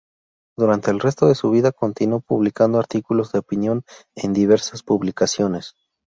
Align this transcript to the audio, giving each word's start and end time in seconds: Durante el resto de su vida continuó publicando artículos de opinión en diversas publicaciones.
Durante 0.57 0.89
el 0.89 0.99
resto 0.99 1.27
de 1.27 1.35
su 1.35 1.51
vida 1.51 1.71
continuó 1.73 2.21
publicando 2.21 2.79
artículos 2.79 3.31
de 3.31 3.37
opinión 3.37 3.83
en 4.15 4.33
diversas 4.33 4.81
publicaciones. 4.81 5.75